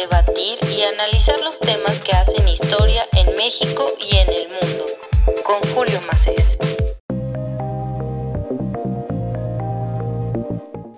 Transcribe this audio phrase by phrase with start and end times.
[0.00, 4.84] debatir y analizar los temas que hacen historia en México y en el mundo.
[5.44, 6.56] Con Julio Macés.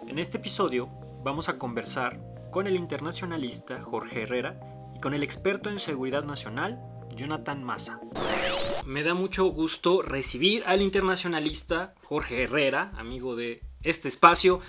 [0.07, 0.91] En este episodio
[1.23, 4.61] vamos a conversar con el internacionalista Jorge Herrera
[4.95, 6.79] y con el experto en seguridad nacional
[7.15, 8.01] Jonathan Massa.
[8.85, 14.61] Me da mucho gusto recibir al internacionalista Jorge Herrera, amigo de este espacio.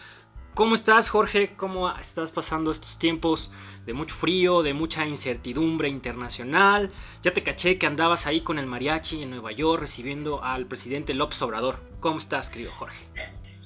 [0.61, 1.55] ¿Cómo estás, Jorge?
[1.55, 3.51] ¿Cómo estás pasando estos tiempos
[3.87, 6.91] de mucho frío, de mucha incertidumbre internacional?
[7.23, 11.15] Ya te caché que andabas ahí con el mariachi en Nueva York recibiendo al presidente
[11.15, 11.79] López Obrador.
[11.99, 13.03] ¿Cómo estás, querido Jorge?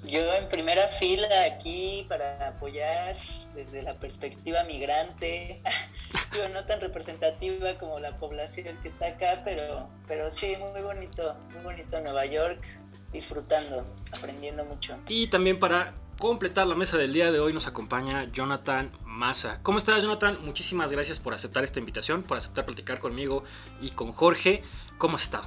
[0.05, 3.17] Yo en primera fila aquí para apoyar
[3.53, 5.61] desde la perspectiva migrante,
[6.33, 11.35] yo no tan representativa como la población que está acá, pero, pero sí, muy bonito,
[11.51, 12.65] muy bonito Nueva York,
[13.11, 14.97] disfrutando, aprendiendo mucho.
[15.09, 19.59] Y también para completar la mesa del día de hoy nos acompaña Jonathan Massa.
[19.63, 20.39] ¿Cómo estás, Jonathan?
[20.43, 23.43] Muchísimas gracias por aceptar esta invitación, por aceptar platicar conmigo
[23.81, 24.61] y con Jorge.
[24.97, 25.45] ¿Cómo has estado?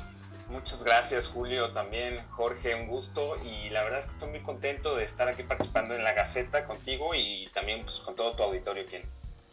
[0.48, 4.96] Muchas gracias, Julio, también Jorge, un gusto y la verdad es que estoy muy contento
[4.96, 8.86] de estar aquí participando en la Gaceta contigo y también pues, con todo tu auditorio
[8.86, 9.02] quien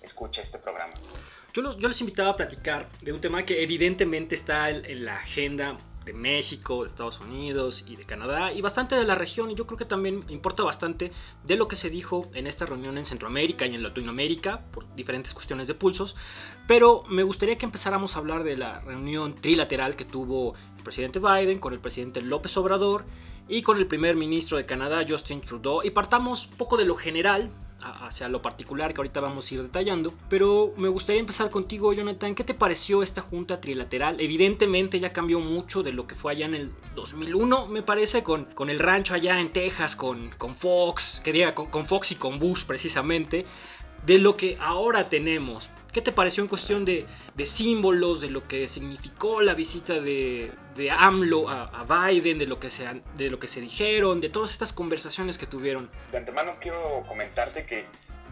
[0.02, 0.94] escucha este programa.
[1.54, 5.18] Yo, los, yo invitaba a platicar de un tema que evidentemente está en, en la
[5.18, 9.52] agenda de México, de Estados Unidos y de Canadá y bastante de la región.
[9.52, 11.12] Y yo creo que también importa bastante
[11.44, 15.34] de lo que se dijo en esta reunión en Centroamérica y en Latinoamérica por diferentes
[15.34, 16.16] cuestiones de pulsos.
[16.68, 21.20] Pero me gustaría que empezáramos a hablar de la reunión trilateral que tuvo el presidente
[21.20, 23.06] Biden con el presidente López Obrador
[23.48, 25.82] y con el primer ministro de Canadá, Justin Trudeau.
[25.84, 27.52] Y partamos un poco de lo general
[27.86, 30.14] hacia lo particular que ahorita vamos a ir detallando.
[30.30, 32.36] Pero me gustaría empezar contigo, Jonathan.
[32.36, 34.20] ¿Qué te pareció esta junta trilateral?
[34.20, 38.46] Evidentemente ya cambió mucho de lo que fue allá en el 2001, me parece, con,
[38.46, 42.16] con el rancho allá en Texas, con, con Fox, que diga, con, con Fox y
[42.16, 43.46] con Bush precisamente,
[44.06, 45.70] de lo que ahora tenemos.
[45.96, 50.52] ¿Qué te pareció en cuestión de, de, símbolos, de lo que significó la visita de,
[50.76, 54.52] de AMLO a, Biden, de lo, que se, de lo que se dijeron, de todas
[54.52, 55.90] estas conversaciones que tuvieron?
[56.12, 57.86] De antemano quiero comentarte que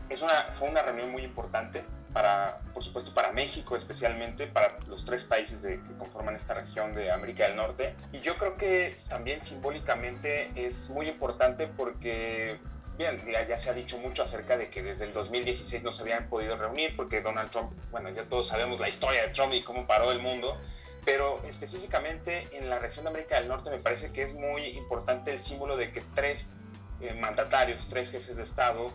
[0.09, 5.06] es una, fue una reunión muy importante para, por supuesto, para México especialmente, para los
[5.06, 7.96] tres países de, que conforman esta región de América del Norte.
[8.12, 12.59] Y yo creo que también simbólicamente es muy importante porque
[12.98, 16.04] Bien, ya, ya, se ha dicho mucho acerca de que desde el 2016 no se
[16.04, 19.64] habían podido reunir porque Donald Trump, bueno, ya todos sabemos la historia de Trump y
[19.64, 20.59] cómo paró el mundo,
[21.03, 25.32] pero específicamente en la región de América del Norte me parece que es muy importante
[25.32, 26.53] el símbolo de que tres
[27.02, 28.92] eh, mandatarios, tres jefes de Estado,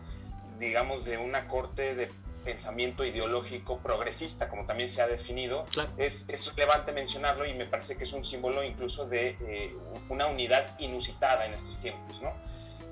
[0.58, 2.08] digamos de una corte de
[2.44, 5.90] pensamiento ideológico progresista, como también se ha definido, claro.
[5.98, 9.76] es, es, relevante mencionarlo y me parece que es un símbolo incluso de eh,
[10.08, 12.32] una unidad inusitada en estos tiempos, ¿no?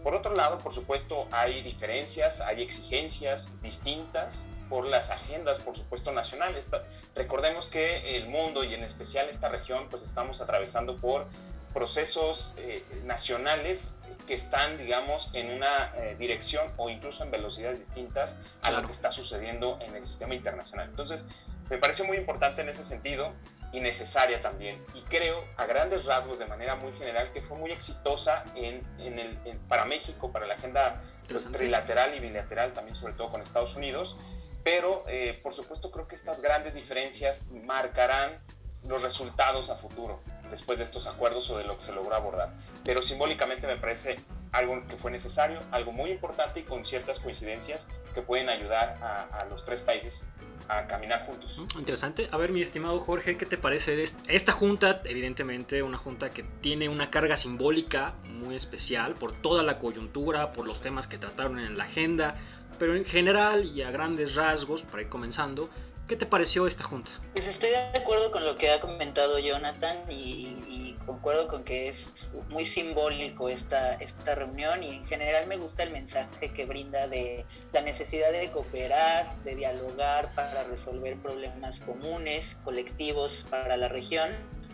[0.07, 6.13] Por otro lado, por supuesto, hay diferencias, hay exigencias distintas por las agendas, por supuesto,
[6.13, 6.71] nacionales.
[7.17, 11.27] Recordemos que el mundo y en especial esta región, pues estamos atravesando por
[11.75, 18.43] procesos eh, nacionales que están, digamos, en una eh, dirección o incluso en velocidades distintas
[18.59, 18.83] a claro.
[18.83, 20.89] lo que está sucediendo en el sistema internacional.
[20.89, 21.31] Entonces,
[21.69, 23.33] me parece muy importante en ese sentido
[23.73, 24.85] y necesaria también.
[24.95, 29.19] Y creo, a grandes rasgos, de manera muy general, que fue muy exitosa en, en
[29.19, 33.43] el, en, para México, para la agenda pues, trilateral y bilateral, también sobre todo con
[33.43, 34.19] Estados Unidos.
[34.63, 38.41] Pero, eh, por supuesto, creo que estas grandes diferencias marcarán
[38.85, 42.53] los resultados a futuro después de estos acuerdos o de lo que se logró abordar.
[42.85, 44.19] Pero simbólicamente me parece
[44.53, 49.25] algo que fue necesario, algo muy importante y con ciertas coincidencias que pueden ayudar a,
[49.41, 50.31] a los tres países
[50.69, 51.63] a caminar juntos.
[51.77, 52.29] Interesante.
[52.33, 55.03] A ver, mi estimado Jorge, ¿qué te parece esta junta?
[55.05, 60.67] Evidentemente, una junta que tiene una carga simbólica muy especial por toda la coyuntura, por
[60.67, 62.37] los temas que trataron en la agenda,
[62.79, 65.71] pero en general y a grandes rasgos, para ir comenzando,
[66.07, 67.11] ¿Qué te pareció esta junta?
[67.33, 71.89] Pues estoy de acuerdo con lo que ha comentado Jonathan y, y, concuerdo con que
[71.89, 77.07] es muy simbólico esta, esta reunión y en general me gusta el mensaje que brinda
[77.07, 84.29] de la necesidad de cooperar, de dialogar para resolver problemas comunes, colectivos para la región.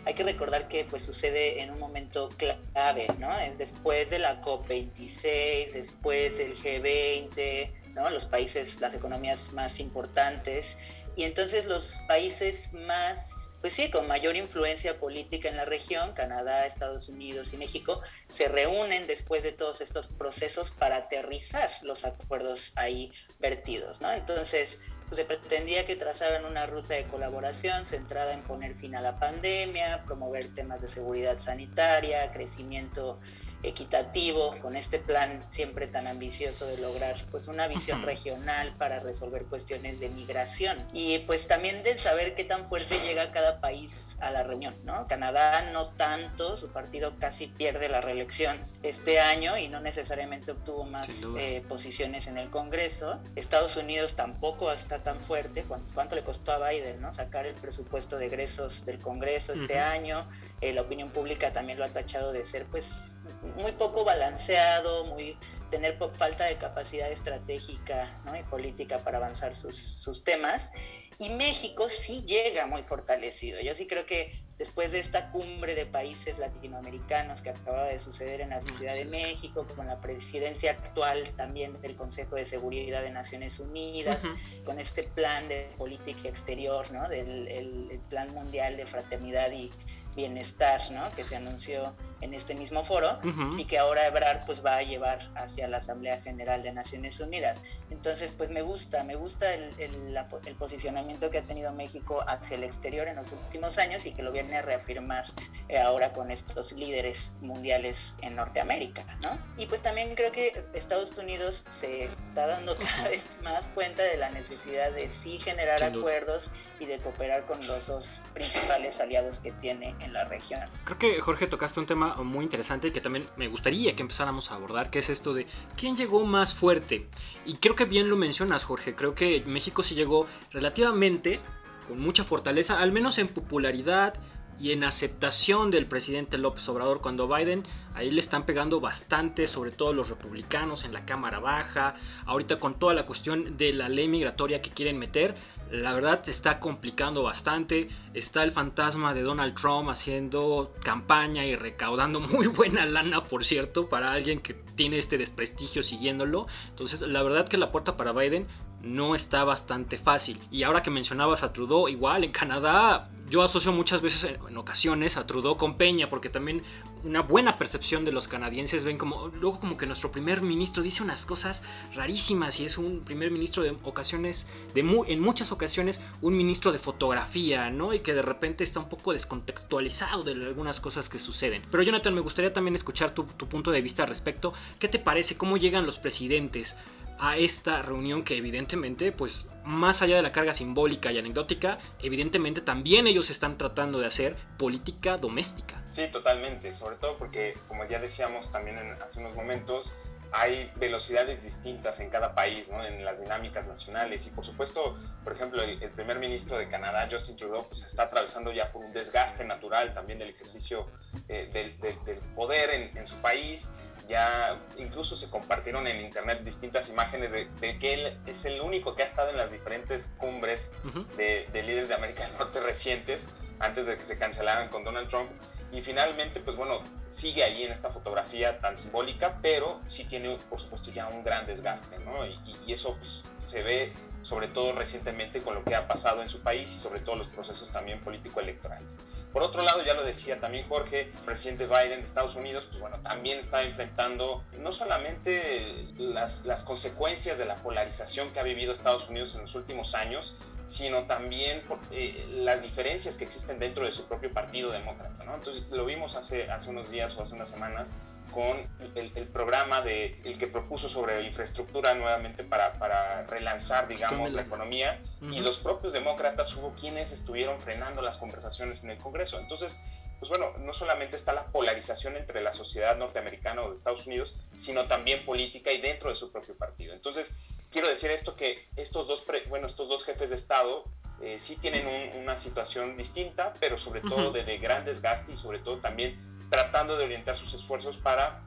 [0.05, 3.31] Hay que recordar que pues sucede en un momento clave, ¿no?
[3.39, 8.09] Es después de la COP26, después del G20, ¿no?
[8.09, 10.77] Los países, las economías más importantes
[11.15, 16.65] y entonces los países más, pues sí, con mayor influencia política en la región, Canadá,
[16.65, 22.73] Estados Unidos y México, se reúnen después de todos estos procesos para aterrizar los acuerdos
[22.75, 24.11] ahí vertidos, ¿no?
[24.11, 29.01] Entonces, pues se pretendía que trazaran una ruta de colaboración centrada en poner fin a
[29.01, 33.19] la pandemia, promover temas de seguridad sanitaria, crecimiento
[33.63, 39.45] equitativo, con este plan siempre tan ambicioso de lograr pues una visión regional para resolver
[39.45, 44.31] cuestiones de migración y pues también de saber qué tan fuerte llega cada país a
[44.31, 45.07] la reunión, ¿no?
[45.07, 50.83] Canadá no tanto, su partido casi pierde la reelección este año y no necesariamente obtuvo
[50.83, 53.19] más eh, posiciones en el Congreso.
[53.35, 57.13] Estados Unidos tampoco está tan fuerte, ¿cuánto, le costó a Biden, ¿no?
[57.13, 60.29] Sacar el presupuesto de egresos del Congreso este año,
[60.61, 63.17] eh, la opinión pública también lo ha tachado de ser pues
[63.57, 65.37] muy poco balanceado, muy
[65.69, 70.71] tener falta de capacidad estratégica y política para avanzar sus temas.
[71.19, 73.61] Y México sí llega muy fortalecido.
[73.61, 78.41] Yo sí creo que después de esta cumbre de países latinoamericanos que acaba de suceder
[78.41, 83.11] en la Ciudad de México, con la presidencia actual también del Consejo de Seguridad de
[83.11, 84.25] Naciones Unidas,
[84.65, 87.07] con este plan de política exterior, ¿no?
[87.09, 89.71] del el plan mundial de fraternidad y
[90.15, 91.13] bienestar, ¿no?
[91.15, 93.19] que se anunció en este mismo foro
[93.57, 97.59] y que ahora Ebrard pues va a llevar hacia la Asamblea General de Naciones Unidas.
[97.89, 102.63] Entonces pues me gusta, me gusta el, el, posicionamiento que ha tenido México hacia el
[102.63, 105.25] exterior en los últimos años y que lo viene a reafirmar
[105.69, 109.37] eh, ahora con estos líderes mundiales en Norteamérica, ¿no?
[109.57, 114.17] Y pues también creo que Estados Unidos se está dando cada vez más cuenta de
[114.17, 119.51] la necesidad de sí generar acuerdos y de cooperar con los dos principales aliados que
[119.53, 120.61] tiene en la región.
[120.85, 124.55] Creo que Jorge tocaste un tema muy interesante que también me gustaría que empezáramos a
[124.55, 125.47] abordar, que es esto de
[125.77, 127.07] quién llegó más fuerte.
[127.45, 128.95] Y creo que bien lo mencionas, Jorge.
[128.95, 131.39] Creo que México sí llegó relativamente
[131.83, 134.15] con mucha fortaleza, al menos en popularidad
[134.59, 137.63] y en aceptación del presidente López Obrador cuando Biden
[137.95, 141.95] ahí le están pegando bastante sobre todo los republicanos en la Cámara Baja
[142.27, 145.35] ahorita con toda la cuestión de la ley migratoria que quieren meter
[145.73, 147.87] la verdad se está complicando bastante.
[148.13, 153.89] Está el fantasma de Donald Trump haciendo campaña y recaudando muy buena lana, por cierto,
[153.89, 156.45] para alguien que tiene este desprestigio siguiéndolo.
[156.69, 158.45] Entonces, la verdad que la puerta para Biden
[158.83, 160.39] no está bastante fácil.
[160.51, 165.17] Y ahora que mencionabas a Trudeau, igual en Canadá yo asocio muchas veces en, ocasiones
[165.17, 166.61] a Trudeau con Peña, porque también
[167.03, 171.01] una buena percepción de los canadienses ven como, luego como que nuestro primer ministro dice
[171.01, 171.63] unas cosas
[171.95, 176.77] rarísimas y es un primer ministro de ocasiones, de en muchas ocasiones un ministro de
[176.77, 177.93] fotografía, ¿no?
[177.93, 181.63] Y que de repente está un poco descontextualizado de algunas cosas que suceden.
[181.71, 184.53] Pero Jonathan, me gustaría también escuchar tu, tu punto de vista al respecto.
[184.77, 185.37] ¿Qué te parece?
[185.37, 186.75] ¿Cómo llegan los presidentes?
[187.19, 192.61] A esta reunión que evidentemente, pues más allá de la carga simbólica y anecdótica, evidentemente
[192.61, 195.81] también ellos están tratando de hacer política doméstica.
[195.91, 200.03] Sí, totalmente, sobre todo porque, como ya decíamos también hace unos momentos,
[200.35, 202.83] hay velocidades distintas en cada país, ¿no?
[202.83, 204.25] en las dinámicas nacionales.
[204.25, 208.51] Y por supuesto, por ejemplo, el, primer ministro de Canadá, Justin Trudeau, pues está atravesando
[208.51, 210.87] ya por un desgaste natural también del ejercicio
[211.27, 217.31] eh, del, poder en, en, su país ya incluso se compartieron en internet distintas imágenes
[217.31, 217.47] de,
[217.79, 220.73] que él es el único que ha estado en las diferentes cumbres
[221.17, 225.29] de, líderes de América del Norte recientes, antes de que se cancelaran con Donald Trump.
[225.71, 230.59] Y finalmente, pues bueno, sigue ahí en esta fotografía tan simbólica, pero sí tiene, por
[230.59, 232.25] supuesto, ya un gran desgaste, ¿no?
[232.25, 236.29] Y, y eso pues, se ve sobre todo recientemente con lo que ha pasado en
[236.29, 239.01] su país y sobre todo los procesos también político-electorales.
[239.33, 242.79] Por otro lado, ya lo decía también Jorge, el presidente Biden de Estados Unidos, pues
[242.79, 248.71] bueno, también está enfrentando no solamente las, las consecuencias de la polarización que ha vivido
[248.71, 253.85] Estados Unidos en los últimos años, sino también por, eh, las diferencias que existen dentro
[253.85, 255.23] de su propio partido demócrata.
[255.23, 255.33] ¿no?
[255.33, 257.97] Entonces lo vimos hace, hace unos días o hace unas semanas
[258.33, 264.41] con el, programa de, el que propuso sobre infraestructura nuevamente para, para relanzar, digamos, la
[264.41, 265.01] economía.
[265.31, 269.39] Y los propios demócratas hubo quienes estuvieron frenando las conversaciones en el Congreso.
[269.39, 269.81] Entonces,
[270.19, 274.39] pues bueno, no solamente está la polarización entre la sociedad norteamericana o de Estados Unidos,
[274.55, 276.93] sino también política y dentro de su propio partido.
[276.93, 280.85] Entonces, quiero decir esto que estos dos, bueno, estos dos jefes de Estado
[281.21, 285.59] eh, sí tienen una situación distinta, pero sobre todo de, de gran desgaste y sobre
[285.59, 288.39] todo también tratando de orientar sus esfuerzos para,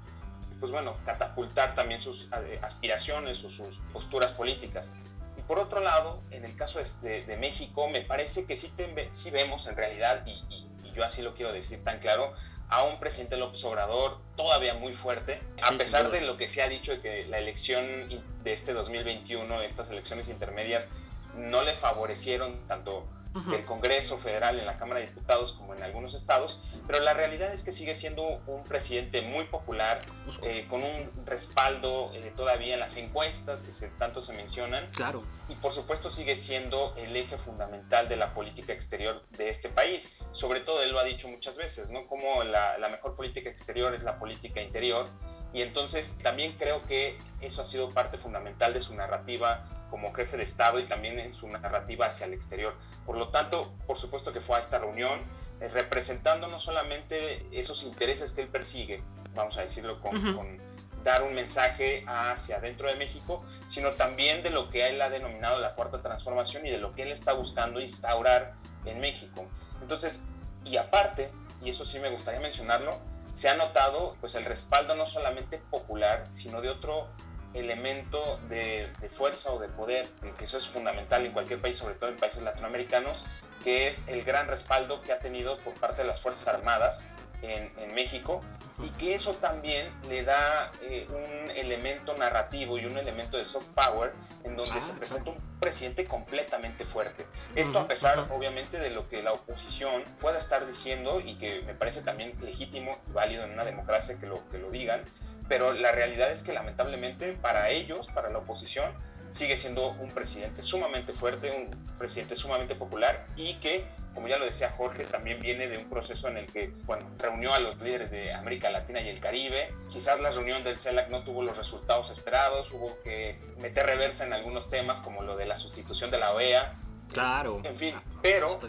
[0.60, 4.94] pues bueno, catapultar también sus eh, aspiraciones o sus posturas políticas.
[5.36, 8.72] Y por otro lado, en el caso de, de México, me parece que sí,
[9.10, 12.32] sí vemos en realidad, y, y, yo así lo quiero decir tan claro,
[12.68, 16.68] a un presidente López Obrador todavía muy fuerte, a pesar de lo que se ha
[16.68, 18.08] dicho de que la elección
[18.44, 20.92] de este 2021, estas elecciones intermedias,
[21.34, 23.04] no le favorecieron tanto
[23.44, 27.52] del Congreso Federal, en la Cámara de Diputados, como en algunos estados, pero la realidad
[27.52, 29.98] es que sigue siendo un presidente muy popular,
[30.42, 34.90] eh, con un respaldo eh, todavía en las encuestas que se, tanto se mencionan.
[34.92, 35.22] Claro.
[35.48, 40.24] Y por supuesto sigue siendo el eje fundamental de la política exterior de este país.
[40.32, 42.06] Sobre todo, él lo ha dicho muchas veces, ¿no?
[42.06, 45.10] Como la, la mejor política exterior es la política interior.
[45.52, 50.36] Y entonces también creo que eso ha sido parte fundamental de su narrativa como jefe
[50.36, 52.74] de Estado y también en su narrativa hacia el exterior.
[53.04, 55.20] Por lo tanto, por supuesto que fue a esta reunión
[55.60, 59.02] eh, representando no solamente esos intereses que él persigue,
[59.34, 60.60] vamos a decirlo con,
[61.02, 65.60] dar un mensaje hacia adentro de México, sino también de lo que él ha denominado
[65.60, 69.46] la cuarta transformación y de lo que él está buscando instaurar en México.
[69.80, 70.30] Entonces,
[70.64, 71.30] y aparte,
[71.62, 72.98] y eso sí me gustaría mencionarlo,
[73.32, 77.08] se ha notado pues el respaldo no solamente popular, sino de otro
[77.56, 80.08] elemento de, fuerza o de poder,
[80.38, 83.26] que eso es fundamental en cualquier país, sobre todo en países latinoamericanos,
[83.62, 87.08] que es el gran respaldo que ha tenido por parte de las Fuerzas Armadas
[87.42, 88.42] en, México
[88.82, 93.68] y que eso también le da eh, un elemento narrativo y un elemento de soft
[93.68, 94.12] power
[94.44, 97.26] en donde se presenta un presidente completamente fuerte.
[97.54, 101.74] Esto a pesar obviamente de lo que la oposición pueda estar diciendo y que me
[101.74, 105.02] parece también legítimo y válido en una democracia que lo, que lo digan,
[105.48, 108.92] pero la realidad es que lamentablemente para ellos, para la oposición,
[109.28, 113.84] sigue siendo un presidente sumamente fuerte, un presidente sumamente popular y que,
[114.14, 117.52] como ya lo decía Jorge, también viene de un proceso en el que, bueno, reunió
[117.52, 119.74] a los líderes de América Latina y el Caribe.
[119.90, 124.32] Quizás la reunión del CELAC no tuvo los resultados esperados, hubo que meter reversa en
[124.32, 126.72] algunos temas como lo de la sustitución de la OEA.
[127.12, 127.60] Claro.
[127.64, 128.60] En fin, pero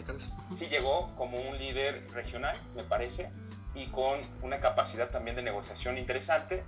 [0.47, 3.31] sí llegó como un líder regional, me parece,
[3.77, 6.63] y con una capacidad también de negociación interesante.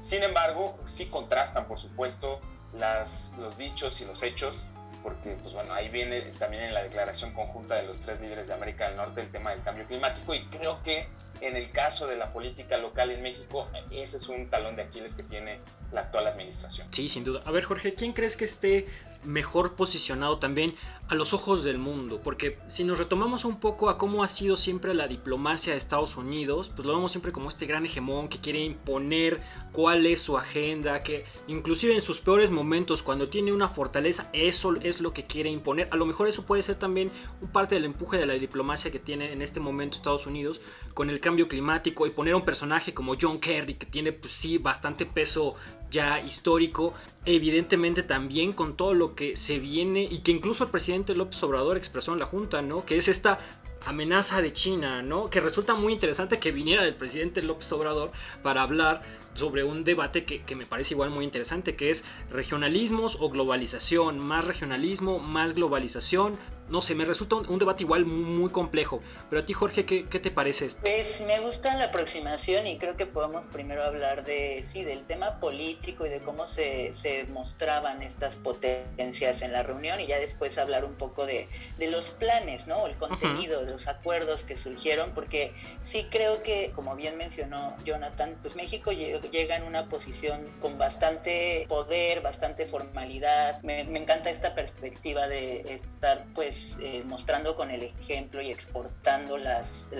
[0.00, 2.40] Sin embargo, sí contrastan, por supuesto,
[2.72, 4.68] las, los dichos y los hechos,
[5.02, 8.54] porque pues bueno, ahí viene también en la declaración conjunta de los tres líderes de
[8.54, 11.08] América del Norte el tema del cambio climático y creo que
[11.40, 15.14] en el caso de la política local en México, ese es un talón de Aquiles
[15.14, 16.86] que tiene la actual administración.
[16.92, 17.42] Sí, sin duda.
[17.44, 18.86] A ver, Jorge, ¿quién crees que esté
[19.24, 20.74] mejor posicionado también
[21.08, 24.56] a los ojos del mundo, porque si nos retomamos un poco a cómo ha sido
[24.56, 28.40] siempre la diplomacia de Estados Unidos, pues lo vemos siempre como este gran hegemón que
[28.40, 29.40] quiere imponer
[29.72, 34.74] cuál es su agenda, que inclusive en sus peores momentos, cuando tiene una fortaleza, eso
[34.80, 35.88] es lo que quiere imponer.
[35.90, 37.10] A lo mejor eso puede ser también
[37.52, 40.60] parte del empuje de la diplomacia que tiene en este momento Estados Unidos
[40.94, 44.32] con el cambio climático y poner a un personaje como John Kerry, que tiene pues
[44.32, 45.54] sí bastante peso
[45.92, 46.94] ya histórico,
[47.24, 51.76] evidentemente también con todo lo que se viene y que incluso el presidente López Obrador
[51.76, 52.84] expresó en la Junta, ¿no?
[52.84, 53.38] Que es esta
[53.84, 55.30] amenaza de China, ¿no?
[55.30, 58.10] Que resulta muy interesante que viniera del presidente López Obrador
[58.42, 59.02] para hablar
[59.34, 64.18] sobre un debate que, que, me parece igual muy interesante, que es regionalismos o globalización,
[64.18, 66.36] más regionalismo, más globalización,
[66.68, 69.02] no sé, me resulta un, debate igual muy complejo.
[69.28, 70.80] Pero a ti, Jorge, ¿qué, ¿qué, te parece esto?
[70.80, 75.38] Pues me gusta la aproximación y creo que podemos primero hablar de, sí, del tema
[75.38, 80.56] político y de cómo se, se mostraban estas potencias en la reunión y ya después
[80.58, 82.86] hablar un poco de, de los planes, ¿no?
[82.86, 85.52] El contenido, de los acuerdos que surgieron, porque
[85.82, 91.66] sí creo que, como bien mencionó Jonathan, pues México llega en una posición con bastante
[91.68, 93.60] poder, bastante formalidad.
[93.62, 99.38] Me, me encanta esta perspectiva de estar, pues, eh, mostrando con el ejemplo y exportando
[99.38, 99.92] las,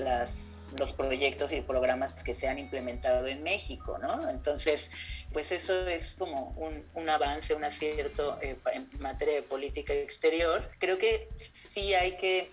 [0.79, 4.29] los proyectos y programas que se han implementado en México, ¿no?
[4.29, 4.93] Entonces,
[5.33, 6.55] pues eso es como
[6.95, 10.71] un, avance, un acierto eh, en materia de política exterior.
[10.79, 12.51] Creo que sí hay que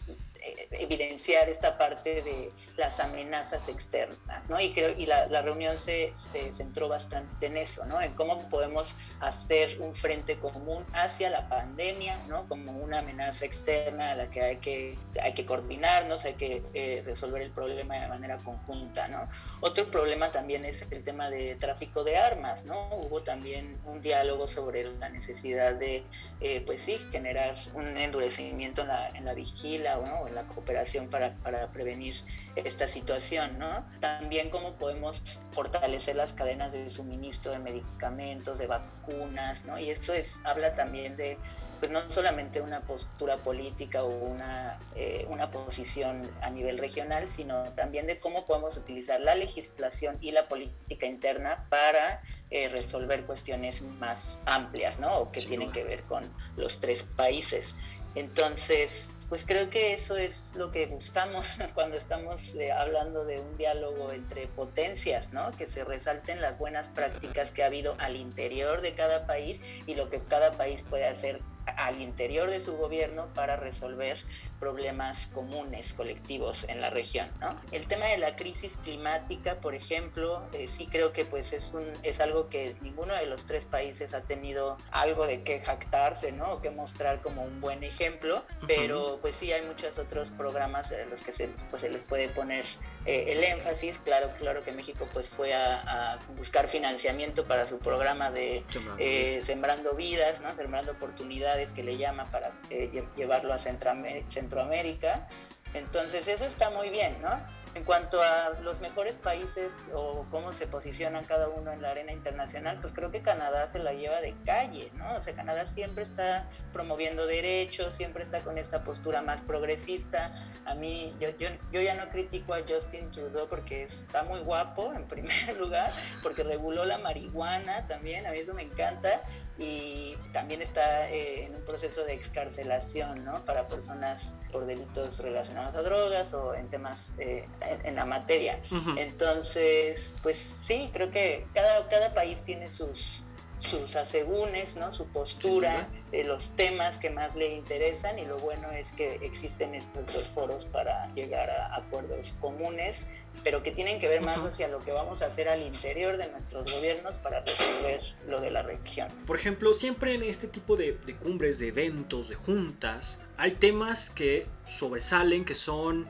[0.71, 4.59] evidenciar esta parte de las amenazas externas, ¿no?
[4.59, 8.01] Y, creo, y la, la reunión se, se, centró bastante en eso, ¿no?
[8.01, 12.47] En cómo podemos hacer un frente común hacia la pandemia, ¿no?
[12.47, 17.03] Como una amenaza externa a la que hay que, hay que coordinarnos, hay que eh,
[17.05, 19.29] resolver el problema de manera conjunta, ¿no?
[19.61, 22.89] Otro problema también es el tema de tráfico de armas, ¿no?
[22.93, 26.03] Hubo también un diálogo sobre la necesidad de,
[26.39, 30.28] eh, pues sí, generar un endurecimiento en la, en la vigila, ¿no?
[30.31, 32.15] La cooperación para, para, prevenir
[32.55, 33.85] esta situación, ¿no?
[33.99, 39.79] También cómo podemos fortalecer las cadenas de suministro de medicamentos, de vacunas, ¿no?
[39.79, 41.37] Y esto es, habla también de
[41.79, 47.71] pues no solamente una postura política o una, eh, una posición a nivel regional, sino
[47.73, 53.81] también de cómo podemos utilizar la legislación y la política interna para eh, resolver cuestiones
[53.81, 55.19] más amplias, ¿no?
[55.19, 57.77] O que tienen que ver con los tres países.
[58.15, 63.57] Entonces, pues creo que eso es lo que buscamos cuando estamos eh, hablando de un
[63.57, 65.55] diálogo entre potencias, ¿no?
[65.55, 69.93] Que se resalten las buenas prácticas que ha habido al interior de cada país y
[69.93, 74.23] lo que cada país puede hacer al interior de su gobierno para resolver
[74.59, 77.29] problemas comunes, colectivos en la región.
[77.39, 77.59] ¿no?
[77.71, 81.85] El tema de la crisis climática, por ejemplo, eh, sí creo que pues es, un,
[82.03, 86.53] es algo que ninguno de los tres países ha tenido algo de que jactarse, ¿no?
[86.53, 91.09] O que mostrar como un buen ejemplo, pero pues sí hay muchos otros programas en
[91.09, 92.65] los que se, pues, se les puede poner
[93.05, 93.99] eh, el énfasis.
[93.99, 98.63] Claro, claro que México pues fue a, a buscar financiamiento para su programa de
[98.97, 100.55] eh, Sembrando Vidas, ¿no?
[100.55, 105.27] Sembrando Oportunidades que le llama para eh, llevarlo a Centroamérica.
[105.73, 107.29] Entonces eso está muy bien, ¿no?
[107.75, 112.11] En cuanto a los mejores países o cómo se posicionan cada uno en la arena
[112.11, 115.15] internacional, pues creo que Canadá se la lleva de calle, ¿no?
[115.15, 120.33] O sea, Canadá siempre está promoviendo derechos, siempre está con esta postura más progresista.
[120.65, 124.91] A mí, yo, yo, yo ya no critico a Justin Trudeau porque está muy guapo,
[124.93, 125.91] en primer lugar,
[126.23, 129.21] porque reguló la marihuana también, a mí eso me encanta,
[129.59, 133.45] y también está eh, en un proceso de excarcelación, ¿no?
[133.45, 137.15] Para personas por delitos relacionados a drogas o en temas...
[137.19, 137.47] Eh,
[137.83, 138.59] en, la materia.
[138.97, 143.23] Entonces, pues sí, creo que cada, cada país tiene sus,
[143.59, 144.91] sus asegúnes, ¿no?
[144.93, 149.75] su postura, de los temas que más le interesan y lo bueno es que existen
[149.75, 153.11] estos dos foros para llegar a acuerdos comunes,
[153.43, 156.31] pero que tienen que ver más hacia lo que vamos a hacer al interior de
[156.31, 159.09] nuestros gobiernos para resolver lo de la región.
[159.27, 164.09] Por ejemplo, siempre en este tipo de, de cumbres, de eventos, de juntas, hay temas
[164.09, 166.07] que sobresalen, que son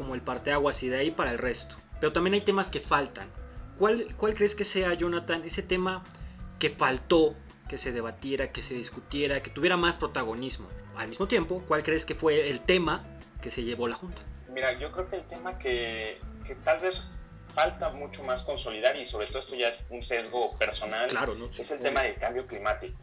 [0.00, 1.76] como el parteaguas y de ahí para el resto.
[2.00, 3.28] Pero también hay temas que faltan.
[3.78, 6.04] ¿Cuál, ¿Cuál crees que sea, Jonathan, ese tema
[6.58, 7.36] que faltó
[7.68, 10.68] que se debatiera, que se discutiera, que tuviera más protagonismo?
[10.96, 13.04] Al mismo tiempo, ¿cuál crees que fue el tema
[13.42, 14.22] que se llevó la Junta?
[14.54, 19.04] Mira, yo creo que el tema que, que tal vez falta mucho más consolidar y
[19.04, 21.50] sobre todo esto ya es un sesgo personal, claro, ¿no?
[21.56, 22.98] es el tema del cambio climático.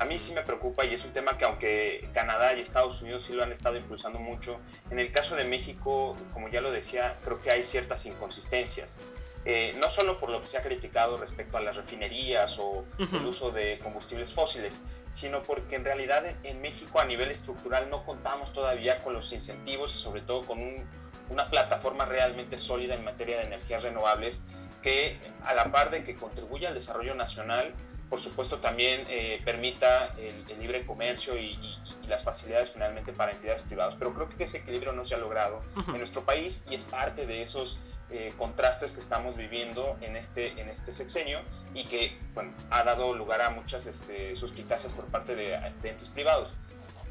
[0.00, 3.24] A mí sí me preocupa y es un tema que aunque Canadá y Estados Unidos
[3.24, 7.16] sí lo han estado impulsando mucho, en el caso de México, como ya lo decía,
[7.24, 9.00] creo que hay ciertas inconsistencias.
[9.44, 13.26] Eh, no solo por lo que se ha criticado respecto a las refinerías o el
[13.26, 18.52] uso de combustibles fósiles, sino porque en realidad en, México a nivel estructural no contamos
[18.52, 20.60] todavía con los incentivos y sobre todo con
[21.28, 26.14] una plataforma realmente sólida en materia de energías renovables que a la par de que
[26.14, 27.74] contribuye al desarrollo nacional,
[28.12, 31.58] por supuesto también eh, permita el, libre comercio y,
[32.06, 33.94] las facilidades finalmente para entidades privadas.
[33.94, 37.26] Pero creo que ese equilibrio no se ha logrado en nuestro país y es parte
[37.26, 41.40] de esos eh, contrastes que estamos viviendo en este, en este sexenio
[41.74, 46.10] y que bueno, ha dado lugar a muchas este, suspicacias por parte de, de entes
[46.10, 46.54] privados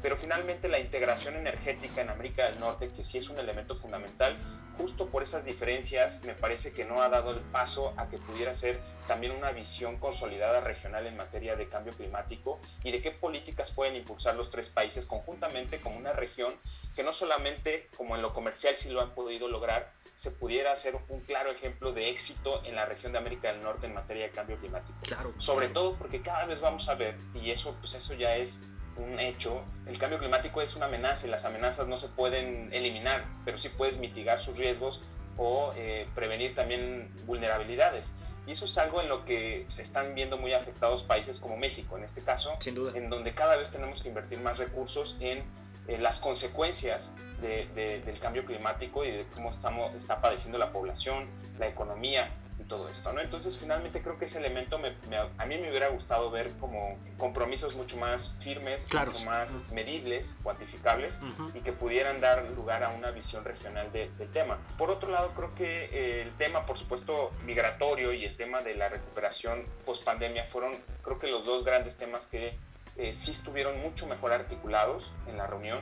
[0.02, 4.36] pero finalmente la integración energética en América del Norte, que sí es un elemento fundamental,
[4.76, 8.52] justo por esas diferencias me parece que no ha dado el paso a que pudiera
[8.52, 13.70] ser también una visión consolidada regional en materia de cambio climático y de qué políticas
[13.70, 16.54] pueden impulsar los tres países conjuntamente como una región
[16.96, 20.98] que no solamente como en lo comercial sí lo han podido lograr, se pudiera hacer
[21.08, 24.30] un claro ejemplo de éxito en la región de América del Norte en materia de
[24.30, 24.98] cambio climático.
[25.02, 25.32] Claro.
[25.38, 28.64] Sobre todo porque cada vez vamos a ver, y eso, pues eso ya es
[28.96, 33.24] un hecho, el cambio climático es una amenaza y las amenazas no se pueden eliminar,
[33.44, 35.02] pero sí puedes mitigar sus riesgos
[35.36, 38.16] o eh, prevenir también vulnerabilidades.
[38.46, 41.96] Y eso es algo en lo que se están viendo muy afectados países como México,
[41.96, 45.44] en este caso, en donde cada vez tenemos que invertir más recursos en
[45.88, 51.28] eh, las consecuencias del cambio climático y de cómo estamos, está padeciendo la población,
[51.58, 52.30] la economía,
[52.64, 53.20] todo esto, ¿no?
[53.20, 54.94] Entonces, finalmente creo que ese elemento me,
[55.38, 60.38] a mí me hubiera gustado ver como compromisos mucho más firmes, mucho más este, medibles,
[60.42, 61.20] cuantificables
[61.54, 64.58] y que pudieran dar lugar a una visión regional del tema.
[64.78, 68.74] Por otro lado, creo que eh, el tema, por supuesto, migratorio y el tema de
[68.74, 72.58] la recuperación post pandemia fueron, creo que los dos grandes temas que
[72.96, 75.80] eh, sí estuvieron mucho mejor articulados en la reunión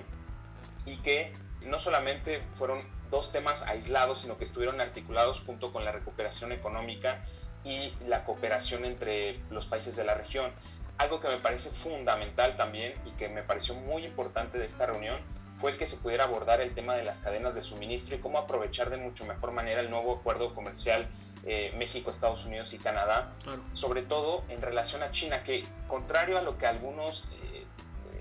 [0.87, 5.92] y que no solamente fueron dos temas aislados, sino que estuvieron articulados junto con la
[5.92, 7.25] recuperación económica
[7.64, 10.53] y la cooperación entre los países de la región.
[10.99, 15.18] Algo que me parece fundamental también y que me pareció muy importante de esta reunión
[15.57, 18.38] fue el que se pudiera abordar el tema de las cadenas de suministro y cómo
[18.38, 21.09] aprovechar de mucho mejor manera el nuevo acuerdo comercial
[21.44, 23.33] eh, México, Estados Unidos y Canadá,
[23.73, 27.50] sobre todo en relación a China, que contrario a lo que algunos eh,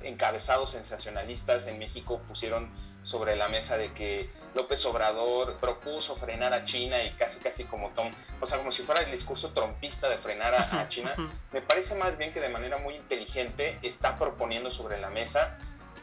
[0.03, 6.63] encabezados sensacionalistas en México pusieron sobre la mesa de que López Obrador propuso frenar a
[6.63, 10.17] China y casi casi como Tom, o sea, como si fuera el discurso trompista de
[10.17, 11.15] frenar a, China,
[11.51, 15.57] me parece más bien que de manera muy inteligente está proponiendo sobre la mesa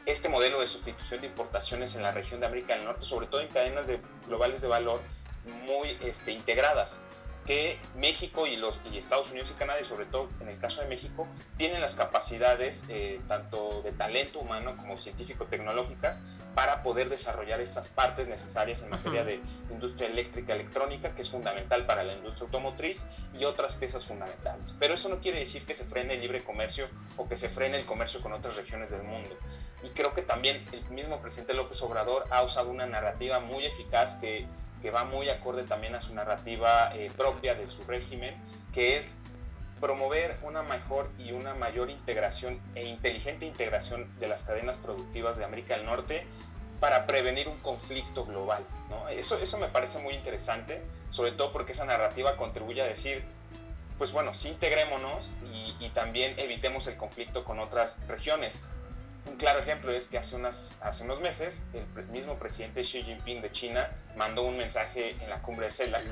[0.07, 3.41] este modelo de sustitución de importaciones en la región de América del Norte, sobre todo
[3.41, 5.01] en cadenas de, globales de valor
[5.65, 7.07] muy este, integradas
[7.47, 10.83] que México y, los, y Estados Unidos y Canadá, y sobre todo en el caso
[10.83, 16.23] de México, tienen las capacidades eh, tanto de talento humano como científico-tecnológicas
[16.55, 21.87] para poder desarrollar estas partes necesarias en materia de industria eléctrica, electrónica, que es fundamental
[21.87, 23.07] para la industria automotriz,
[23.39, 24.75] y otras piezas fundamentales.
[24.79, 27.79] Pero eso no quiere decir que se frene el libre comercio o que se frene
[27.79, 29.37] el comercio con otras regiones del mundo.
[29.85, 34.17] Y creo que también el mismo presidente López Obrador ha usado una narrativa muy eficaz
[34.17, 34.49] que
[34.83, 38.35] que va muy acorde también a su narrativa eh, propia de su régimen,
[38.73, 39.19] que es
[39.81, 45.45] promover una mejor y una mayor integración e inteligente integración de las cadenas productivas de
[45.45, 46.27] América del Norte
[46.81, 48.65] para prevenir un conflicto global.
[48.89, 49.09] ¿no?
[49.09, 53.25] Eso, eso me parece muy interesante, sobre todo porque esa narrativa contribuye a decir,
[53.99, 58.67] pues bueno, sí integrémonos y, y también evitemos el conflicto con otras regiones.
[59.27, 63.43] Un claro ejemplo es que hace, unas, hace unos meses el mismo presidente Xi Jinping
[63.43, 66.05] de China mandó un mensaje en la cumbre de CELAC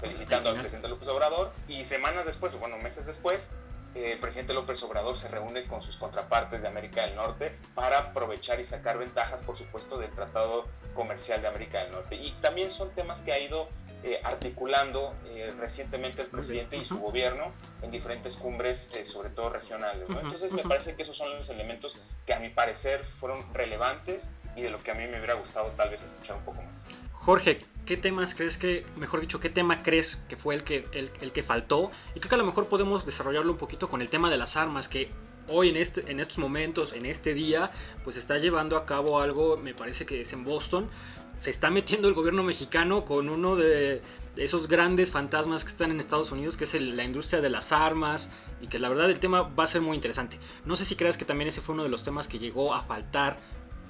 [0.00, 3.56] felicitando al presidente López Obrador y semanas después, o bueno, meses después,
[3.94, 8.58] el presidente López Obrador se reúne con sus contrapartes de América del Norte para aprovechar
[8.58, 12.16] y sacar ventajas, por supuesto, del Tratado Comercial de América del Norte.
[12.16, 13.68] Y también son temas que ha ido
[14.06, 19.48] eh, articulando eh, recientemente el presidente y su gobierno en diferentes cumbres, eh, sobre todo
[19.48, 20.04] regionales.
[20.10, 24.60] Entonces me parece que esos son los elementos que a mi parecer fueron relevantes y
[24.60, 26.88] de lo que a mí me hubiera gustado tal vez escuchar un poco más.
[27.12, 31.10] Jorge, ¿qué temas crees que, mejor dicho, qué tema crees que fue el que, el,
[31.22, 31.90] el que faltó?
[32.14, 34.58] Y creo que a lo mejor podemos desarrollarlo un poquito con el tema de las
[34.58, 35.10] armas, que
[35.48, 37.70] hoy en, este, en estos momentos, en este día,
[38.02, 40.88] pues está llevando a cabo algo, me parece que es en Boston,
[41.36, 44.02] se está metiendo el gobierno mexicano con uno de,
[44.36, 48.30] esos grandes fantasmas que están en Estados Unidos, que es la industria de las armas,
[48.60, 50.38] y que la verdad el tema va a ser muy interesante.
[50.64, 52.82] No sé si creas que también ese fue uno de los temas que llegó a
[52.82, 53.38] faltar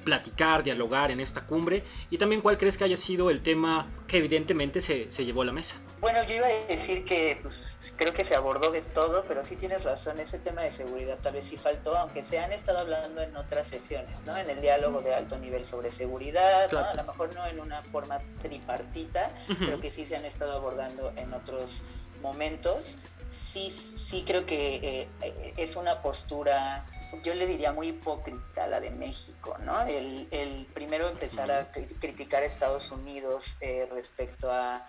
[0.04, 1.82] platicar, dialogar en esta cumbre?
[2.10, 5.46] Y también cuál crees que haya sido el tema que evidentemente se, se llevó a
[5.46, 5.80] la mesa.
[6.00, 9.56] Bueno, yo iba a decir que pues, creo que se abordó de todo, pero sí
[9.56, 13.22] tienes razón, ese tema de seguridad tal vez sí faltó, aunque se han estado hablando
[13.22, 14.36] en otras sesiones, ¿no?
[14.36, 16.80] En el diálogo de alto nivel sobre seguridad, ¿no?
[16.80, 21.12] A lo mejor no en una forma tripartita, pero que sí se han estado abordando
[21.16, 21.84] en otros
[22.20, 22.98] momentos.
[23.30, 26.86] Sí, sí creo que eh, eh, es una postura
[27.22, 29.82] yo le diría muy hipócrita la de México, ¿no?
[29.82, 34.86] El, el primero empezar a criticar a Estados Unidos eh, respecto a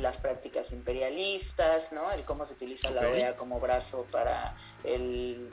[0.00, 2.10] las prácticas imperialistas, ¿no?
[2.12, 5.52] El cómo se utiliza la OEA como brazo para el,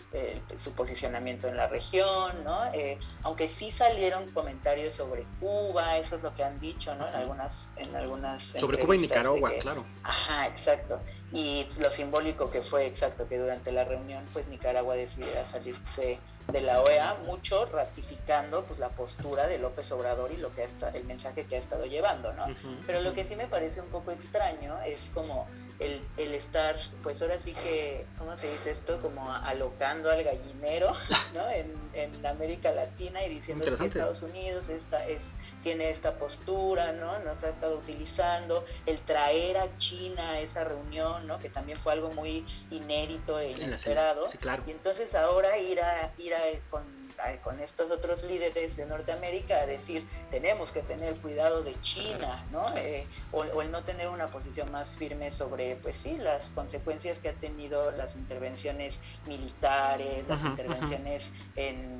[0.56, 2.66] su posicionamiento en la región, ¿no?
[2.74, 7.08] Eh, aunque sí salieron comentarios sobre Cuba, eso es lo que han dicho, ¿no?
[7.08, 9.86] En algunas, en algunas sobre Cuba y Nicaragua, claro.
[10.04, 11.02] Ajá, exacto.
[11.32, 15.44] Y lo simbólico que fue, exacto, que durante la reunión, pues Nicaragua decidiera
[15.88, 16.20] salirse
[16.52, 20.90] de la OEA, mucho ratificando, pues la postura de López Obrador y lo que ha
[20.94, 22.46] el mensaje que ha estado llevando, ¿no?
[22.86, 25.48] Pero lo que sí me parece un poco extraño es como
[25.80, 29.02] el, el, estar, pues ahora sí que, ¿cómo se dice esto?
[29.02, 30.92] Como alocando al gallinero,
[31.34, 31.50] ¿no?
[31.50, 37.20] En, en América Latina y diciendo que Estados Unidos esta, es, tiene esta postura, ¿no?
[37.20, 41.40] Nos ha estado utilizando, el traer a China a esa reunión, ¿no?
[41.40, 44.30] Que también fue algo muy inédito e inesperado.
[44.40, 44.64] claro.
[44.66, 46.97] Y entonces ahora ir a, ir a con
[47.44, 52.66] con estos otros líderes de Norteamérica a decir tenemos que tener cuidado de China, ¿no?
[52.78, 57.30] Eh, o, el no tener una posición más firme sobre, pues sí, las consecuencias que
[57.30, 61.98] ha tenido las intervenciones militares, las intervenciones en,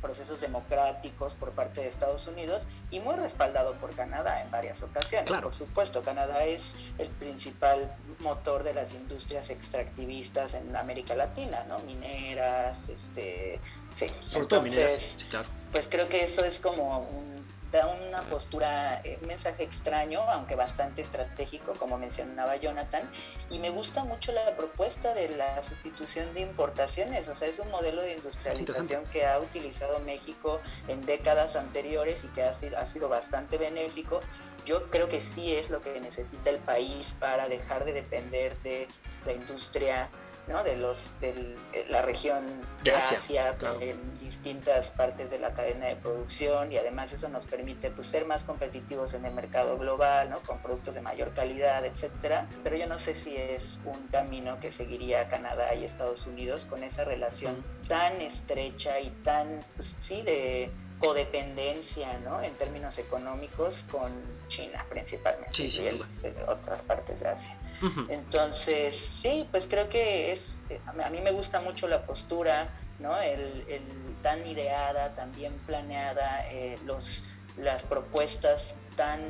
[0.00, 5.30] procesos democráticos por parte de Estados Unidos y muy respaldado por Canadá en varias ocasiones.
[5.38, 11.80] Por supuesto, Canadá es el principal motor de las industrias extractivistas en América Latina, ¿no?
[11.80, 14.06] Mineras, este, sí.
[14.34, 14.57] Entonces,
[15.72, 17.28] pues creo que eso es como un,
[17.70, 23.08] da una postura, eh, un mensaje extraño, aunque bastante estratégico, como mencionaba Jonathan,
[23.50, 27.70] y me gusta mucho la propuesta de la sustitución de importaciones, o sea, es un
[27.70, 32.86] modelo de industrialización que ha utilizado México en décadas anteriores y que ha sido, ha
[32.86, 34.20] sido bastante benéfico.
[34.64, 38.88] Yo creo que sí es lo que necesita el país para dejar de depender de
[39.24, 40.10] la industria
[40.48, 40.62] ¿no?
[40.64, 41.56] de los de
[41.88, 42.44] la región
[42.82, 47.90] de Asia, en distintas partes de la cadena de producción y además eso nos permite
[47.90, 50.40] pues, ser más competitivos en el mercado global, ¿no?
[50.40, 52.48] con productos de mayor calidad, etcétera.
[52.62, 56.84] Pero yo no sé si es un camino que seguiría Canadá y Estados Unidos con
[56.84, 62.42] esa relación tan estrecha y tan, pues, sí, de codependencia, ¿no?
[62.42, 64.12] En términos económicos con
[64.48, 65.80] China principalmente y
[66.48, 67.56] otras partes de Asia.
[68.08, 73.18] Entonces, sí, pues creo que es, a mí me gusta mucho la postura, ¿no?
[73.18, 73.64] El,
[74.22, 79.20] tan ideada, tan bien planeada, eh, los las propuestas tan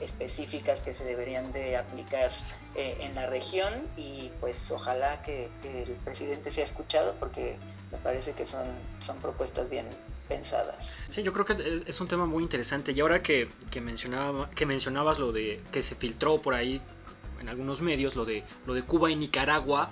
[0.00, 2.30] específicas que se deberían de aplicar
[2.74, 7.58] eh, en la región y pues ojalá que, el presidente sea escuchado porque
[7.90, 8.66] me parece que son,
[9.00, 9.88] son propuestas bien
[10.28, 10.98] pensadas.
[11.08, 14.66] Sí, yo creo que es, un tema muy interesante y ahora que, que, mencionaba, que
[14.66, 16.80] mencionabas lo de que se filtró por ahí
[17.40, 19.90] en algunos medios, lo de, lo de Cuba y Nicaragua,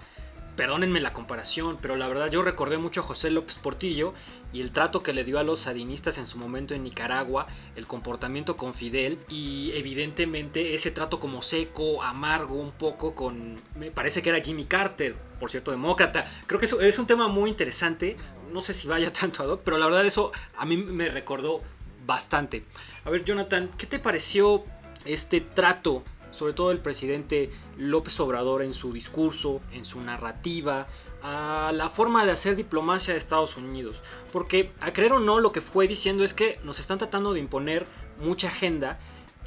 [0.56, 4.14] perdónenme la comparación, pero la verdad yo recordé mucho a José López Portillo
[4.52, 7.46] y el trato que le dio a los sadinistas en su momento en Nicaragua,
[7.76, 13.90] el comportamiento con Fidel y evidentemente ese trato como seco, amargo un poco con, me
[13.90, 16.24] parece que era Jimmy Carter, por cierto, demócrata.
[16.46, 18.16] Creo que eso es un tema muy interesante,
[18.52, 21.62] no sé si vaya tanto a Doc, pero la verdad eso a mí me recordó
[22.06, 22.64] bastante.
[23.04, 24.64] A ver, Jonathan, ¿qué te pareció
[25.04, 26.02] este trato
[26.36, 30.86] sobre todo el presidente López Obrador en su discurso, en su narrativa,
[31.22, 34.02] a la forma de hacer diplomacia de Estados Unidos.
[34.32, 37.40] Porque, a creer o no, lo que fue diciendo es que nos están tratando de
[37.40, 37.86] imponer
[38.20, 38.98] mucha agenda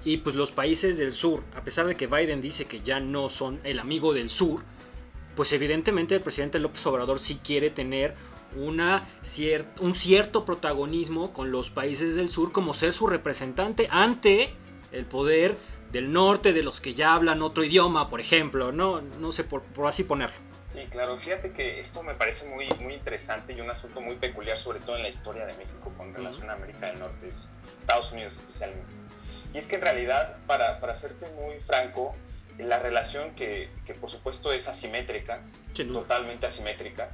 [0.03, 3.29] y pues los países del sur, a pesar de que Biden dice que ya no
[3.29, 4.63] son el amigo del sur,
[5.35, 8.15] pues evidentemente el presidente López Obrador sí quiere tener
[8.55, 9.07] una
[9.79, 14.53] un cierto protagonismo con los países del sur como ser su representante ante
[14.91, 15.55] el poder
[15.91, 19.63] del norte, de los que ya hablan otro idioma, por ejemplo, no, no sé, por,
[19.87, 20.37] así ponerlo.
[20.67, 24.55] Sí, claro, fíjate que esto me parece muy, muy interesante y un asunto muy peculiar,
[24.55, 27.27] sobre todo en la historia de México con relación a América del Norte,
[27.77, 28.93] Estados Unidos especialmente.
[29.51, 32.15] Y es que en realidad, para, para serte muy franco,
[32.59, 35.41] la relación que, que por supuesto es asimétrica,
[35.73, 37.09] totalmente asimétrica,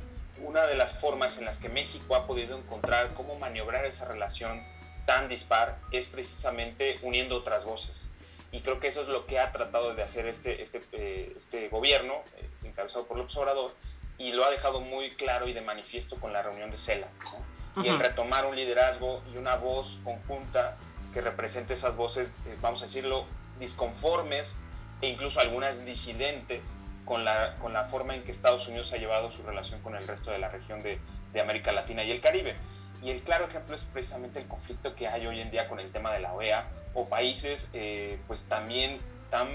[0.46, 4.64] una de las formas en las que México ha podido encontrar cómo maniobrar esa relación
[5.06, 8.12] tan dispar es precisamente uniendo otras voces
[8.56, 11.68] y creo que eso es lo que ha tratado de hacer este, este, eh, este
[11.68, 13.76] gobierno, eh, encabezado por López Obrador,
[14.18, 17.10] y lo ha dejado muy claro y de manifiesto con la reunión de CELA.
[17.84, 20.78] Y el retomar un liderazgo y una voz conjunta
[21.14, 23.26] que represente esas voces, eh, vamos a decirlo,
[23.60, 24.64] disconformes
[25.02, 29.32] e incluso algunas disidentes con la, con la forma en que Estados Unidos ha llevado
[29.32, 31.00] su relación con el resto de la región de,
[31.32, 32.56] de América Latina y el Caribe.
[33.02, 35.92] Y el claro ejemplo es precisamente el conflicto que hay hoy en día con el
[35.92, 39.48] tema de la OEA o países eh, pues también tan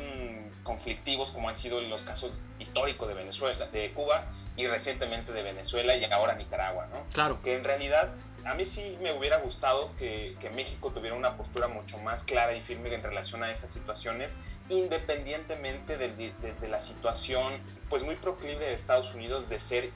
[0.62, 5.96] conflictivos como han sido los casos históricos de Venezuela, de Cuba y recientemente de Venezuela
[5.96, 7.04] y ahora Nicaragua, ¿no?
[7.12, 7.40] Claro.
[7.42, 8.12] Que en realidad
[8.44, 12.55] a mí sí me hubiera gustado que, que, México tuviera una postura mucho más clara
[12.55, 18.16] y firme en relación a esas situaciones, independientemente de, de, de la situación pues muy
[18.16, 19.90] proclive de Estados Unidos de ser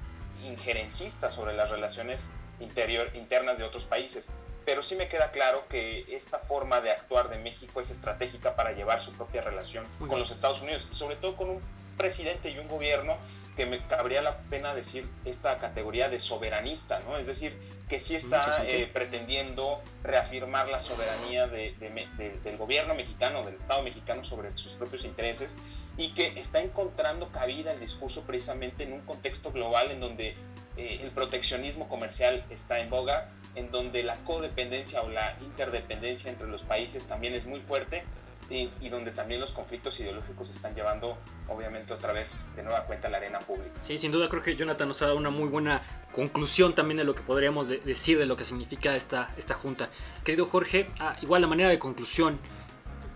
[0.45, 2.31] injerencista sobre las relaciones
[2.61, 4.35] interior, internas de otros países.
[4.65, 8.73] Pero sí me queda claro que esta forma de actuar de México es estratégica para
[8.73, 11.61] llevar su propia relación con los Estados Unidos, y sobre todo con un
[11.99, 13.17] presidente y un gobierno
[13.57, 17.17] que me cabría la pena decir esta categoría de soberanista, ¿no?
[17.17, 17.57] Es decir,
[17.89, 21.75] que sí está eh, pretendiendo reafirmar la soberanía de,
[22.43, 25.61] del gobierno mexicano, del Estado mexicano sobre sus propios intereses
[25.97, 30.37] y que está encontrando cabida el discurso precisamente en un contexto global en donde
[30.77, 36.49] eh, el proteccionismo comercial está en boga, en donde la codependencia o la interdependencia entre
[36.49, 38.05] los países también es muy fuerte
[38.51, 43.09] y, donde también los conflictos ideológicos se están llevando, obviamente, otra vez de nueva cuenta
[43.09, 43.71] a la arena pública.
[43.81, 47.05] Sí, sin duda creo que Jonathan nos ha dado una muy buena conclusión también de
[47.05, 49.89] lo que podríamos decir de lo que significa esta, esta junta.
[50.25, 52.39] Querido Jorge, ah, igual la manera de conclusión,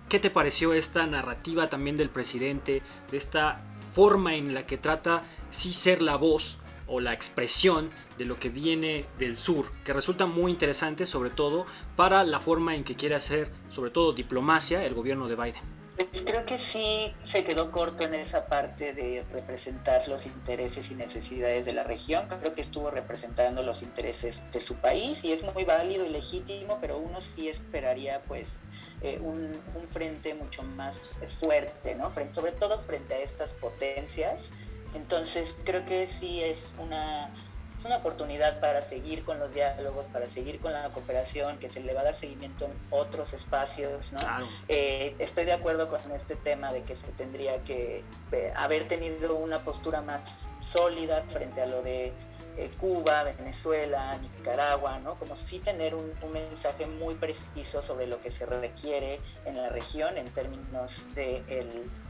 [0.09, 3.61] ¿qué te pareció esta narrativa también del presidente, de esta
[3.95, 8.49] forma en la que trata sí ser la voz o la expresión de lo que
[8.49, 13.15] viene del sur, que resulta muy interesante sobre todo para la forma en que quiere
[13.15, 15.79] hacer sobre todo diplomacia el gobierno de Biden.
[15.99, 20.95] Pues creo que sí se quedó corto en esa parte de representar los intereses y
[20.95, 22.29] necesidades de la región.
[22.29, 26.79] Creo que estuvo representando los intereses de su país y es muy válido y legítimo,
[26.81, 28.61] pero uno sí esperaría pues
[29.03, 32.13] eh, un, un, frente mucho más fuerte, ¿no?
[32.13, 34.53] Frente, sobre todo frente a estas potencias
[34.95, 37.33] entonces creo que sí es una,
[37.79, 41.81] es una oportunidad para seguir con los diálogos, para seguir con la cooperación, que se
[41.81, 44.13] le va a dar seguimiento en otros espacios.
[44.13, 44.19] ¿no?
[44.67, 49.37] Eh, estoy de acuerdo con este tema de que se tendría que eh, haber tenido
[49.37, 52.13] una postura más sólida frente a lo de
[52.57, 55.17] eh, Cuba, Venezuela, Nicaragua, ¿no?
[55.17, 60.19] Como sí tener un, mensaje muy preciso sobre lo que se requiere en la región
[60.19, 61.45] en términos de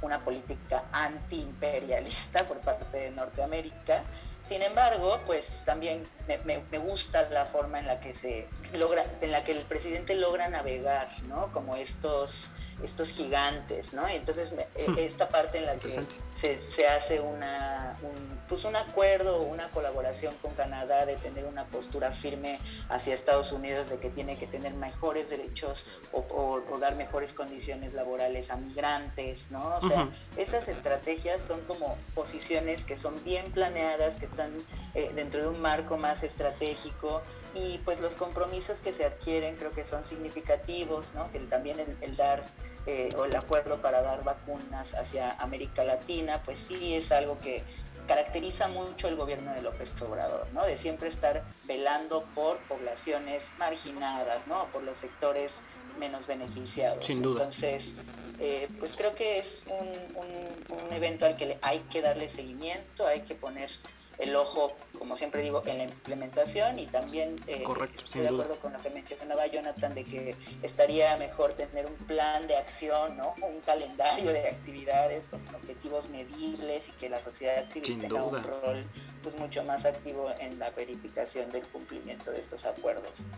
[0.01, 4.05] una política antiimperialista por parte de Norteamérica.
[4.49, 6.09] Sin embargo, pues también
[6.45, 10.49] me, gusta la forma en la que se logra, en la que el presidente logra
[10.49, 11.53] navegar, ¿no?
[11.53, 14.07] Como estos, estos gigantes, ¿no?
[14.09, 14.99] entonces hmm.
[14.99, 15.91] esta parte en la que
[16.31, 21.45] se, se hace una, un, pues un acuerdo o una colaboración con Canadá de tener
[21.45, 26.95] una postura firme hacia Estados Unidos de que tiene que tener mejores derechos o, dar
[26.95, 29.75] mejores condiciones laborales a migrantes, ¿no?
[29.77, 34.65] O sea, esas estrategias son como posiciones que son bien planeadas, que están
[34.95, 39.73] eh, dentro de un marco más estratégico y pues los compromisos que se adquieren creo
[39.73, 41.31] que son significativos, ¿no?
[41.33, 42.47] Que también el, dar
[42.87, 47.65] eh, o el acuerdo para dar vacunas hacia América Latina, pues sí es algo que
[48.07, 50.65] caracteriza mucho el gobierno de López Obrador, ¿no?
[50.65, 54.73] De siempre estar velando por poblaciones marginadas, ¿no?
[54.73, 55.65] Por los sectores
[56.01, 57.05] menos beneficiados.
[57.05, 57.45] Sin duda.
[57.45, 57.97] Entonces,
[58.41, 63.21] eh, pues creo que es un, un, evento al que hay que darle seguimiento, hay
[63.21, 63.71] que poner
[64.19, 68.73] el ojo, como siempre digo, en la implementación y también eh, estoy de acuerdo con
[68.73, 73.35] lo que mencionaba Jonathan de que estaría mejor tener un plan de acción, ¿no?
[73.43, 78.85] un calendario de actividades con objetivos medibles y que la sociedad civil tenga un rol
[79.23, 83.29] pues mucho más activo en la verificación del cumplimiento de estos acuerdos.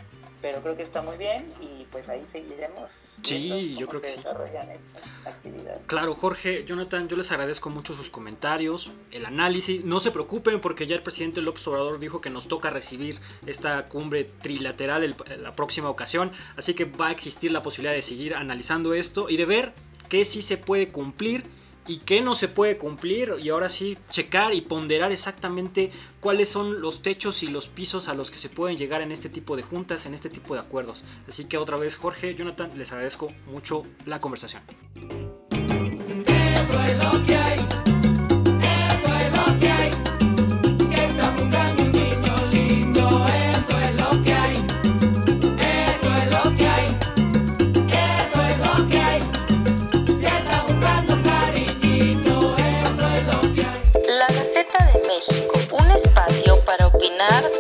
[0.43, 4.13] Pero creo que está muy bien y pues ahí seguiremos sí, yo creo se que
[4.13, 5.83] desarrollan estas actividades.
[5.87, 9.85] Claro, Jorge, Jonathan, yo les agradezco mucho sus comentarios, el análisis.
[9.85, 13.87] No se preocupen porque ya el presidente López Obrador dijo que nos toca recibir esta
[13.87, 18.95] cumbre trilateral la próxima ocasión, así que va a existir la posibilidad de seguir analizando
[18.95, 19.73] esto y de ver
[20.09, 21.43] qué sí se puede cumplir
[21.89, 26.81] y qué no se puede cumplir y ahora sí checar y ponderar exactamente cuáles son
[26.81, 29.65] los techos y los pisos a los que se pueden llegar en este tipo de
[29.65, 31.05] juntas, en este tipo de acuerdos.
[31.27, 34.63] Así que otra vez Jorge, Jonathan, les agradezco mucho la conversación.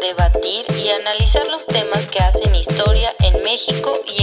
[0.00, 4.19] debatir y analizar los temas que hacen historia en México y